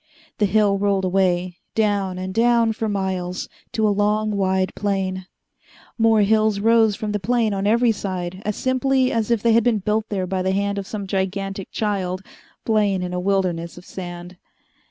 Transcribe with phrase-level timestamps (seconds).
[0.39, 5.27] The hill rolled away, down and down for miles, to a long, wide plain.
[5.95, 9.63] More hills rose from the plain on every side, as simply as if they had
[9.63, 12.23] been built there by the hand of some gigantic child
[12.65, 14.37] playing in a wilderness of sand.